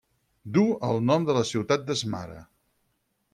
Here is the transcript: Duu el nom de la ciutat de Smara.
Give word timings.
Duu 0.55 0.71
el 0.87 0.97
nom 1.09 1.27
de 1.27 1.35
la 1.39 1.43
ciutat 1.51 1.85
de 1.91 1.99
Smara. 2.01 2.39